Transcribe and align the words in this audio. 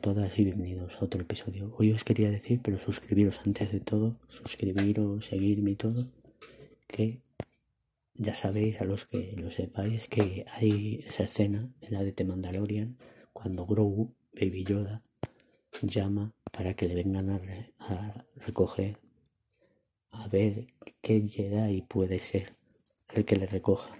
todas 0.00 0.38
y 0.38 0.44
bienvenidos 0.44 0.94
a 0.94 1.06
otro 1.06 1.20
episodio. 1.20 1.74
Hoy 1.76 1.90
os 1.90 2.04
quería 2.04 2.30
decir, 2.30 2.60
pero 2.62 2.78
suscribiros 2.78 3.40
antes 3.44 3.72
de 3.72 3.80
todo, 3.80 4.12
suscribiros, 4.28 5.26
seguirme 5.26 5.72
y 5.72 5.74
todo, 5.74 6.04
que 6.86 7.20
ya 8.14 8.32
sabéis, 8.32 8.80
a 8.80 8.84
los 8.84 9.06
que 9.06 9.34
lo 9.36 9.50
sepáis, 9.50 10.06
que 10.06 10.46
hay 10.52 11.04
esa 11.04 11.24
escena 11.24 11.68
en 11.80 11.94
la 11.94 12.04
de 12.04 12.12
The 12.12 12.24
Mandalorian, 12.24 12.96
cuando 13.32 13.66
Grogu, 13.66 14.14
Baby 14.40 14.62
Yoda, 14.62 15.02
llama 15.82 16.32
para 16.52 16.74
que 16.74 16.86
le 16.86 16.94
vengan 16.94 17.30
a, 17.30 17.40
a 17.80 18.26
recoger, 18.36 18.98
a 20.10 20.28
ver 20.28 20.68
qué 21.02 21.26
Jedi 21.26 21.82
puede 21.82 22.20
ser 22.20 22.54
el 23.12 23.24
que 23.24 23.34
le 23.34 23.46
recoja. 23.46 23.90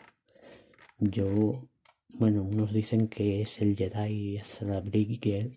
Yo 0.99 1.69
bueno, 2.17 2.45
unos 2.45 2.73
dicen 2.73 3.09
que 3.09 3.43
es 3.43 3.61
el 3.61 3.77
Jedi 3.77 4.37
Ezra 4.37 4.81
Bridger, 4.81 5.51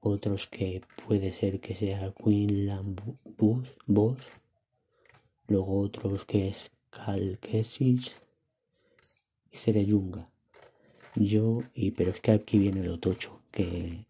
otros 0.00 0.46
que 0.46 0.82
puede 1.04 1.32
ser 1.32 1.60
que 1.60 1.74
sea 1.74 2.12
Quinlan 2.12 2.94
Boss, 3.36 4.20
luego 5.48 5.80
otros 5.80 6.24
que 6.24 6.48
es 6.48 6.70
Cal 6.90 7.38
Kessis 7.40 8.20
y 9.50 9.56
Cereyunga. 9.56 10.30
Yo, 11.16 11.62
y 11.74 11.90
pero 11.90 12.12
es 12.12 12.20
que 12.20 12.30
aquí 12.30 12.58
viene 12.58 12.84
lo 12.84 13.00
tocho, 13.00 13.42
que 13.50 14.04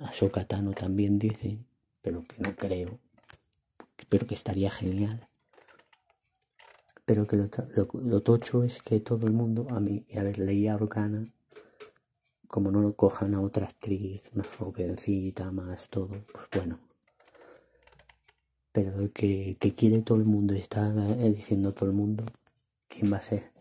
Ahsoka 0.00 0.48
Tano 0.48 0.72
también 0.72 1.20
dice, 1.20 1.58
pero 2.02 2.24
que 2.24 2.42
no 2.42 2.56
creo, 2.56 2.98
pero 4.08 4.26
que 4.26 4.34
estaría 4.34 4.70
genial 4.70 5.28
pero 7.06 7.24
que 7.24 7.36
lo, 7.36 8.20
tocho 8.20 8.64
es 8.64 8.82
que 8.82 8.98
todo 8.98 9.28
el 9.28 9.32
mundo, 9.32 9.68
a 9.70 9.78
mí, 9.78 10.04
a 10.16 10.24
ver, 10.24 10.40
leía 10.40 10.74
Organa, 10.74 11.32
como 12.48 12.72
no 12.72 12.80
lo 12.80 12.96
cojan 12.96 13.32
a 13.34 13.40
otra 13.40 13.66
actriz 13.66 14.22
más 14.34 14.48
jovencita, 14.48 15.52
más 15.52 15.88
todo, 15.88 16.08
pues 16.32 16.48
bueno. 16.52 16.80
Pero 18.72 18.92
que, 19.14 19.56
que 19.60 19.72
quiere 19.72 20.02
todo 20.02 20.18
el 20.18 20.24
mundo 20.24 20.54
está 20.54 20.92
eh, 21.20 21.30
diciendo 21.30 21.72
todo 21.72 21.88
el 21.88 21.96
mundo, 21.96 22.24
¿quién 22.88 23.12
va 23.12 23.18
a 23.18 23.20
ser? 23.20 23.52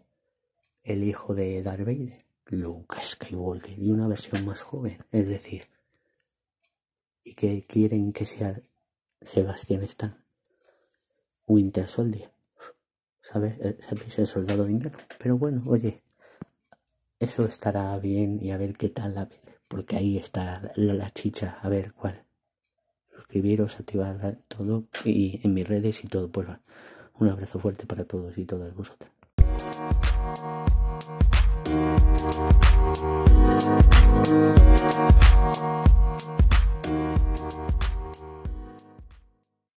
El 0.81 1.03
hijo 1.03 1.35
de 1.35 1.61
Darth 1.61 1.85
Vader, 1.85 2.25
Luke 2.47 2.99
Skywalker, 2.99 3.77
y 3.77 3.91
una 3.91 4.07
versión 4.07 4.43
más 4.43 4.63
joven, 4.63 4.97
es 5.11 5.27
decir, 5.27 5.67
y 7.23 7.35
que 7.35 7.61
quieren 7.61 8.11
que 8.11 8.25
sea 8.25 8.59
Sebastián 9.21 9.83
Stan, 9.83 10.15
Winter 11.45 11.87
Soldier. 11.87 12.34
¿Sabes? 13.25 13.57
Eh, 13.59 13.77
¿Sabéis? 13.81 14.19
El 14.19 14.27
soldado 14.27 14.65
de 14.65 14.71
invierno. 14.71 14.99
Pero 15.17 15.37
bueno, 15.37 15.63
oye, 15.65 16.01
eso 17.19 17.45
estará 17.45 17.97
bien 17.97 18.39
y 18.41 18.51
a 18.51 18.57
ver 18.57 18.73
qué 18.73 18.89
tal 18.89 19.15
la 19.15 19.29
porque 19.67 19.97
ahí 19.97 20.17
está 20.17 20.71
la, 20.75 21.09
chicha, 21.09 21.57
a 21.61 21.69
ver 21.69 21.93
cuál. 21.93 22.23
Suscribiros, 23.15 23.79
activar 23.79 24.37
todo 24.47 24.83
y 25.03 25.41
en 25.43 25.53
mis 25.55 25.67
redes 25.67 26.03
y 26.03 26.07
todo. 26.07 26.29
Pues 26.29 26.47
un 27.15 27.29
abrazo 27.29 27.57
fuerte 27.57 27.87
para 27.87 28.05
todos 28.05 28.37
y 28.37 28.45
todas 28.45 28.75
vosotras. 28.75 29.11